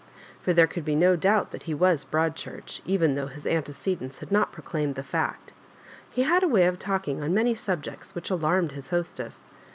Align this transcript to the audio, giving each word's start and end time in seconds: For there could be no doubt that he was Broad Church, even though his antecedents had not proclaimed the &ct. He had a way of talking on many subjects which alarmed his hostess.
For 0.41 0.51
there 0.51 0.65
could 0.65 0.83
be 0.83 0.95
no 0.95 1.15
doubt 1.15 1.51
that 1.51 1.61
he 1.69 1.75
was 1.75 2.03
Broad 2.03 2.35
Church, 2.35 2.81
even 2.87 3.13
though 3.13 3.27
his 3.27 3.45
antecedents 3.45 4.17
had 4.17 4.31
not 4.31 4.51
proclaimed 4.51 4.95
the 4.95 5.03
&ct. 5.03 5.53
He 6.09 6.23
had 6.23 6.41
a 6.41 6.47
way 6.47 6.65
of 6.65 6.79
talking 6.79 7.21
on 7.21 7.35
many 7.35 7.53
subjects 7.53 8.15
which 8.15 8.31
alarmed 8.31 8.71
his 8.71 8.89
hostess. 8.89 9.43